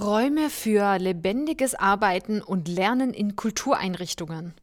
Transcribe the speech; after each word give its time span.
Räume 0.00 0.48
für 0.48 0.96
lebendiges 0.98 1.74
Arbeiten 1.74 2.40
und 2.40 2.68
Lernen 2.68 3.12
in 3.12 3.34
Kultureinrichtungen. 3.34 4.54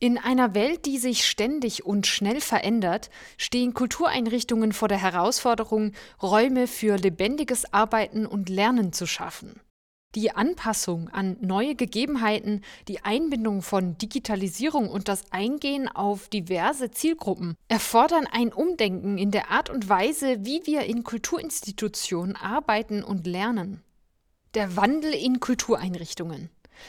In 0.00 0.18
einer 0.18 0.54
Welt, 0.54 0.84
die 0.84 0.98
sich 0.98 1.24
ständig 1.24 1.86
und 1.86 2.06
schnell 2.06 2.42
verändert, 2.42 3.08
stehen 3.38 3.72
Kultureinrichtungen 3.72 4.72
vor 4.72 4.88
der 4.88 5.00
Herausforderung, 5.00 5.92
Räume 6.22 6.66
für 6.66 6.98
lebendiges 6.98 7.72
Arbeiten 7.72 8.26
und 8.26 8.50
Lernen 8.50 8.92
zu 8.92 9.06
schaffen. 9.06 9.60
Die 10.14 10.32
Anpassung 10.32 11.08
an 11.08 11.38
neue 11.40 11.74
Gegebenheiten, 11.74 12.62
die 12.86 13.02
Einbindung 13.02 13.62
von 13.62 13.96
Digitalisierung 13.96 14.90
und 14.90 15.08
das 15.08 15.32
Eingehen 15.32 15.88
auf 15.88 16.28
diverse 16.28 16.90
Zielgruppen 16.90 17.54
erfordern 17.68 18.26
ein 18.30 18.52
Umdenken 18.52 19.16
in 19.16 19.30
der 19.30 19.50
Art 19.50 19.70
und 19.70 19.88
Weise, 19.88 20.44
wie 20.44 20.66
wir 20.66 20.82
in 20.82 21.02
Kulturinstitutionen 21.02 22.36
arbeiten 22.36 23.02
und 23.02 23.26
lernen. 23.26 23.82
Der 24.56 24.74
Wandel 24.74 25.12
in 25.12 25.38
Kultureinrichtungen. 25.38 26.48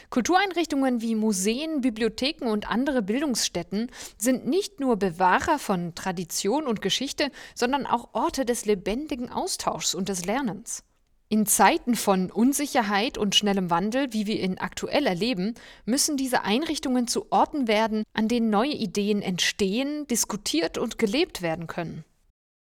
Kultureinrichtungen 0.10 1.02
wie 1.02 1.16
Museen, 1.16 1.82
Bibliotheken 1.82 2.46
und 2.50 2.72
andere 2.72 3.02
Bildungsstätten 3.02 3.92
sind 4.18 4.48
nicht 4.48 4.80
nur 4.80 4.96
Bewahrer 4.96 5.60
von 5.60 5.94
Tradition 5.94 6.66
und 6.66 6.82
Geschichte, 6.82 7.30
sondern 7.56 7.86
auch 7.86 8.14
Orte 8.14 8.46
des 8.46 8.66
lebendigen 8.66 9.30
Austauschs 9.30 9.96
und 9.96 10.08
des 10.08 10.24
Lernens. 10.24 10.86
In 11.28 11.46
Zeiten 11.46 11.96
von 11.96 12.32
Unsicherheit 12.32 13.18
und 13.18 13.36
schnellem 13.36 13.70
Wandel, 13.70 14.14
wie 14.14 14.28
wir 14.28 14.40
ihn 14.40 14.60
aktuell 14.60 15.06
erleben, 15.06 15.54
müssen 15.84 16.16
diese 16.16 16.44
Einrichtungen 16.44 17.10
zu 17.10 17.30
Orten 17.34 17.68
werden, 17.68 18.04
an 18.14 18.30
denen 18.30 18.50
neue 18.50 18.76
Ideen 18.76 19.22
entstehen, 19.22 20.08
diskutiert 20.08 20.78
und 20.78 20.98
gelebt 20.98 21.42
werden 21.42 21.68
können. 21.68 22.06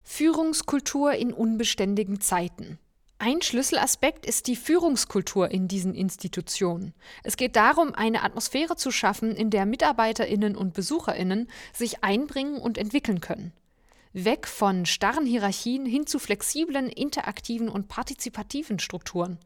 Führungskultur 0.05 1.13
in 1.13 1.35
unbeständigen 1.35 2.23
Zeiten. 2.23 2.79
Ein 3.19 3.41
Schlüsselaspekt 3.41 4.27
ist 4.27 4.47
die 4.47 4.57
Führungskultur 4.57 5.51
in 5.51 5.69
diesen 5.69 5.95
Institutionen. 5.95 6.93
Es 7.25 7.39
geht 7.39 7.57
darum, 7.57 7.95
eine 7.95 8.23
Atmosphäre 8.23 8.77
zu 8.77 8.91
schaffen, 8.91 9.35
in 9.35 9.49
der 9.49 9.65
Mitarbeiterinnen 9.65 10.55
und 10.55 10.75
Besucherinnen 10.75 11.49
sich 11.73 12.05
einbringen 12.05 12.59
und 12.59 12.77
entwickeln 12.77 13.21
können. 13.21 13.55
Weg 14.13 14.47
von 14.47 14.85
starren 14.85 15.25
Hierarchien 15.25 15.87
hin 15.87 16.07
zu 16.07 16.19
flexiblen, 16.19 16.91
interaktiven 16.91 17.71
und 17.71 17.89
partizipativen 17.89 18.79
Strukturen. 18.79 19.39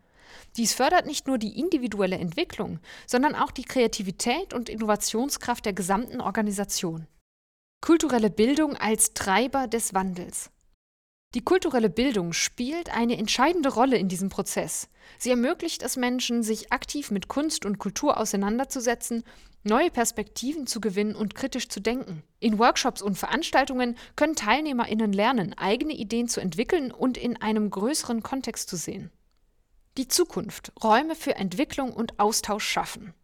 Dies 0.56 0.74
fördert 0.74 1.06
nicht 1.06 1.28
nur 1.28 1.38
die 1.38 1.58
individuelle 1.58 2.18
Entwicklung, 2.18 2.80
sondern 3.06 3.36
auch 3.36 3.52
die 3.52 3.64
Kreativität 3.64 4.52
und 4.52 4.68
Innovationskraft 4.68 5.64
der 5.64 5.74
gesamten 5.74 6.20
Organisation. 6.20 7.06
Kulturelle 7.80 8.30
Bildung 8.30 8.76
als 8.76 9.14
Treiber 9.14 9.68
des 9.68 9.94
Wandels. 9.94 10.50
Die 11.36 11.44
kulturelle 11.44 11.90
Bildung 11.90 12.32
spielt 12.32 12.90
eine 12.90 13.16
entscheidende 13.16 13.72
Rolle 13.72 13.96
in 13.96 14.08
diesem 14.08 14.30
Prozess. 14.30 14.88
Sie 15.16 15.30
ermöglicht 15.30 15.80
es 15.84 15.96
Menschen, 15.96 16.42
sich 16.42 16.72
aktiv 16.72 17.12
mit 17.12 17.28
Kunst 17.28 17.64
und 17.64 17.78
Kultur 17.78 18.18
auseinanderzusetzen, 18.18 19.22
neue 19.62 19.92
Perspektiven 19.92 20.66
zu 20.66 20.80
gewinnen 20.80 21.14
und 21.14 21.36
kritisch 21.36 21.68
zu 21.68 21.78
denken. 21.78 22.24
In 22.40 22.58
Workshops 22.58 23.00
und 23.00 23.16
Veranstaltungen 23.16 23.96
können 24.16 24.34
Teilnehmerinnen 24.34 25.12
lernen, 25.12 25.54
eigene 25.56 25.92
Ideen 25.92 26.26
zu 26.26 26.40
entwickeln 26.40 26.90
und 26.90 27.16
in 27.16 27.40
einem 27.40 27.70
größeren 27.70 28.24
Kontext 28.24 28.68
zu 28.68 28.74
sehen. 28.74 29.12
Die 29.98 30.08
Zukunft, 30.08 30.72
Räume 30.82 31.14
für 31.14 31.36
Entwicklung 31.36 31.92
und 31.92 32.18
Austausch 32.18 32.66
schaffen. 32.66 33.14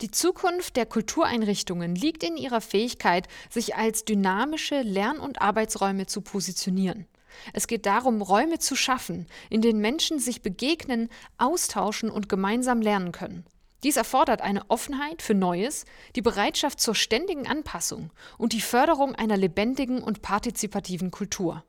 Die 0.00 0.10
Zukunft 0.10 0.76
der 0.76 0.86
Kultureinrichtungen 0.86 1.94
liegt 1.96 2.24
in 2.24 2.38
ihrer 2.38 2.62
Fähigkeit, 2.62 3.28
sich 3.50 3.76
als 3.76 4.06
dynamische 4.06 4.80
Lern- 4.80 5.20
und 5.20 5.42
Arbeitsräume 5.42 6.06
zu 6.06 6.22
positionieren. 6.22 7.06
Es 7.52 7.66
geht 7.66 7.86
darum, 7.86 8.22
Räume 8.22 8.58
zu 8.58 8.76
schaffen, 8.76 9.26
in 9.50 9.62
denen 9.62 9.80
Menschen 9.80 10.18
sich 10.18 10.42
begegnen, 10.42 11.08
austauschen 11.38 12.10
und 12.10 12.28
gemeinsam 12.28 12.80
lernen 12.80 13.12
können. 13.12 13.44
Dies 13.82 13.96
erfordert 13.96 14.40
eine 14.40 14.68
Offenheit 14.70 15.22
für 15.22 15.34
Neues, 15.34 15.84
die 16.16 16.22
Bereitschaft 16.22 16.80
zur 16.80 16.94
ständigen 16.94 17.46
Anpassung 17.46 18.10
und 18.38 18.52
die 18.52 18.60
Förderung 18.60 19.14
einer 19.14 19.36
lebendigen 19.36 20.02
und 20.02 20.22
partizipativen 20.22 21.10
Kultur. 21.10 21.62